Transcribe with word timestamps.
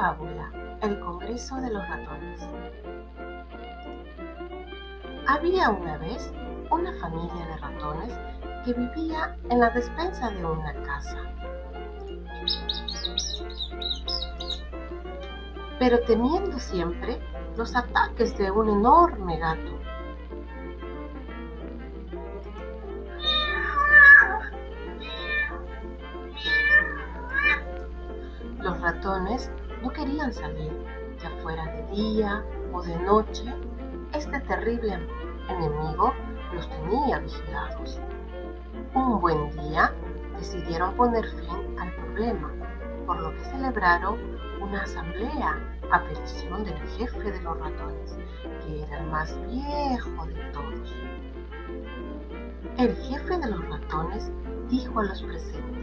aviso 0.00 1.56
de 1.56 1.70
los 1.70 1.88
ratones. 1.88 2.40
Había 5.28 5.70
una 5.70 5.98
vez 5.98 6.32
una 6.70 6.92
familia 7.00 7.46
de 7.46 7.56
ratones 7.58 8.14
que 8.64 8.72
vivía 8.72 9.36
en 9.48 9.60
la 9.60 9.70
despensa 9.70 10.30
de 10.30 10.44
una 10.44 10.72
casa. 10.82 11.18
Pero 15.78 16.00
temiendo 16.00 16.58
siempre 16.58 17.20
los 17.56 17.74
ataques 17.76 18.36
de 18.36 18.50
un 18.50 18.68
enorme 18.68 19.38
gato. 19.38 19.78
Los 28.58 28.80
ratones 28.80 29.50
no 29.82 29.90
querían 29.90 30.32
salir, 30.32 30.72
ya 31.22 31.30
fuera 31.42 31.64
de 31.66 31.86
día 31.94 32.44
o 32.72 32.82
de 32.82 32.96
noche. 32.96 33.44
Este 34.12 34.40
terrible 34.40 34.98
enemigo 35.48 36.12
los 36.52 36.68
tenía 36.68 37.18
vigilados. 37.18 38.00
Un 38.94 39.20
buen 39.20 39.50
día 39.52 39.92
decidieron 40.36 40.94
poner 40.94 41.24
fin 41.24 41.78
al 41.78 41.94
problema, 41.94 42.50
por 43.06 43.20
lo 43.20 43.30
que 43.32 43.44
celebraron 43.44 44.18
una 44.60 44.82
asamblea 44.82 45.58
a 45.90 46.02
petición 46.04 46.64
del 46.64 46.78
jefe 46.98 47.32
de 47.32 47.40
los 47.42 47.58
ratones, 47.58 48.18
que 48.64 48.82
era 48.82 48.98
el 48.98 49.06
más 49.06 49.38
viejo 49.46 50.26
de 50.26 50.34
todos. 50.52 50.94
El 52.78 52.96
jefe 52.96 53.38
de 53.38 53.50
los 53.50 53.68
ratones 53.68 54.30
dijo 54.68 55.00
a 55.00 55.04
los 55.04 55.22
presentes, 55.22 55.79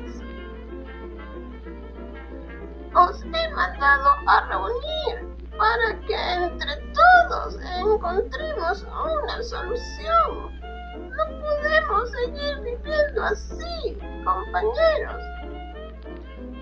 os 2.97 3.21
he 3.21 3.49
mandado 3.53 4.09
a 4.25 4.41
reunir 4.47 5.37
para 5.55 5.99
que 6.07 6.15
entre 6.15 6.75
todos 6.93 7.59
encontremos 7.79 8.83
una 8.83 9.43
solución. 9.43 10.59
No 10.95 11.23
podemos 11.39 12.09
seguir 12.09 12.59
viviendo 12.61 13.23
así, 13.23 13.99
compañeros. 14.25 15.23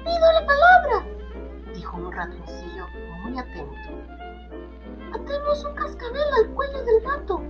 Pido 0.03 0.31
la 0.33 0.45
palabra, 0.45 1.05
dijo 1.73 1.97
un 1.97 2.11
ratoncillo 2.11 2.85
muy 3.23 3.39
atento. 3.39 3.89
Atemos 5.13 5.63
un 5.63 5.75
cascabel 5.75 6.33
al 6.37 6.49
cuello 6.49 6.83
del 6.83 7.01
gato 7.01 7.41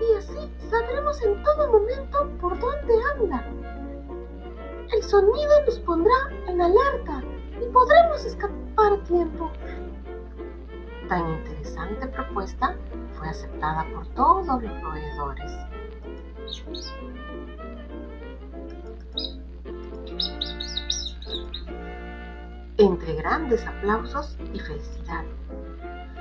y 0.00 0.16
así 0.18 0.54
sabremos 0.70 1.20
en 1.22 1.42
todo 1.42 1.72
momento 1.72 2.30
por 2.40 2.56
dónde 2.60 2.94
anda. 3.12 3.44
El 4.92 5.02
sonido 5.02 5.62
nos 5.66 5.80
pondrá 5.80 6.30
en 6.46 6.60
alerta 6.60 7.19
podremos 7.72 8.24
escapar 8.24 8.92
a 8.92 9.04
tiempo. 9.04 9.50
Tan 11.08 11.28
interesante 11.34 12.06
propuesta 12.08 12.76
fue 13.18 13.28
aceptada 13.28 13.86
por 13.94 14.06
todos 14.08 14.62
los 14.62 14.82
roedores. 14.82 15.52
Entre 22.78 23.14
grandes 23.14 23.66
aplausos 23.66 24.38
y 24.52 24.58
felicidad. 24.58 25.24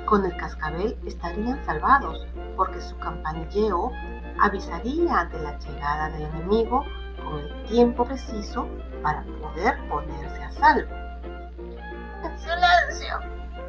Con 0.06 0.26
el 0.26 0.36
cascabel 0.38 0.98
estarían 1.06 1.64
salvados 1.66 2.26
porque 2.58 2.82
su 2.82 2.98
campanilleo 2.98 3.92
avisaría 4.40 5.26
de 5.26 5.40
la 5.40 5.58
llegada 5.60 6.10
del 6.10 6.24
enemigo 6.24 6.84
con 7.24 7.40
el 7.40 7.64
tiempo 7.66 8.06
preciso 8.06 8.68
para 9.04 9.24
poder 9.42 9.78
ponerse 9.88 10.44
a 10.44 10.52
salvo. 10.52 11.09
¡En 12.24 12.38
silencio! 12.38 13.20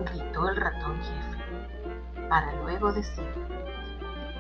gritó 0.01 0.49
el 0.49 0.57
ratón 0.57 0.99
jefe, 1.03 2.29
para 2.29 2.53
luego 2.63 2.93
decir, 2.93 3.27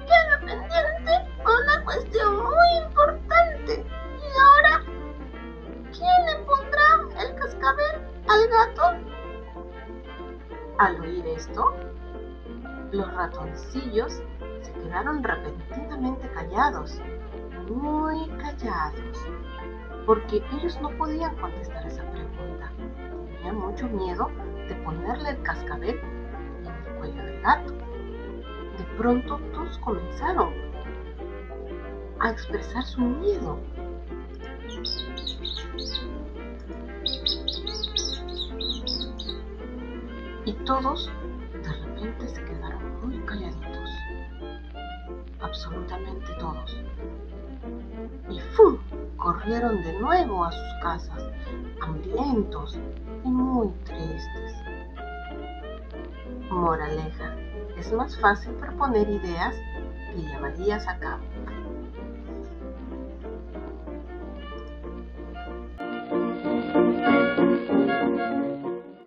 queda 0.06 0.41
pendiente 0.41 1.28
una 1.44 1.84
cuestión 1.84 2.37
muy 2.37 2.84
importante. 2.84 3.84
¿Y 3.84 4.41
ahora 4.41 4.82
quién 5.93 6.26
le 6.26 6.44
pondrá 6.44 7.22
el 7.22 7.34
cascabel 7.37 8.00
al 8.28 8.49
gato? 8.49 8.82
Al 10.78 11.00
oír 11.00 11.26
esto, 11.26 11.75
los 12.93 13.15
ratoncillos 13.15 14.22
se 14.62 14.72
quedaron 14.72 15.22
repentinamente 15.22 16.28
callados, 16.32 17.00
muy 17.69 18.28
callados, 18.38 19.26
porque 20.06 20.43
ellos 20.53 20.81
no 20.81 20.91
podían 20.97 21.37
contestar 21.37 21.87
esa 21.87 22.03
pregunta. 22.10 22.72
Tenían 23.41 23.59
mucho 23.59 23.89
miedo 23.89 24.31
de 24.69 24.75
ponerle 24.84 25.31
el 25.31 25.43
cascabel 25.43 25.99
en 25.99 26.67
el 26.67 26.95
cuello 26.99 27.25
del 27.25 27.41
gato. 27.41 27.73
De 27.73 28.84
pronto 28.99 29.41
todos 29.55 29.78
comenzaron 29.78 30.53
a 32.19 32.31
expresar 32.33 32.84
su 32.84 33.00
miedo. 33.00 33.59
Y 40.45 40.53
todos 40.67 41.11
de 41.62 41.73
repente 41.73 42.29
se 42.29 42.45
quedaron 42.45 43.00
muy 43.00 43.25
calladitos. 43.25 43.89
Absolutamente 45.41 46.34
todos. 46.39 46.77
Y 48.28 48.41
¡fum! 48.56 48.78
corrieron 49.16 49.83
de 49.83 49.99
nuevo 50.00 50.44
a 50.44 50.53
sus 50.53 50.83
casas, 50.83 51.22
hambrientos 51.83 52.78
y 53.25 53.28
muy 53.28 53.69
tristes. 53.84 54.55
Moraleja, 56.50 57.37
es 57.78 57.93
más 57.93 58.19
fácil 58.19 58.53
proponer 58.55 59.09
ideas 59.09 59.55
que 60.11 60.22
llevarías 60.22 60.87
a 60.88 60.99
cabo. 60.99 61.22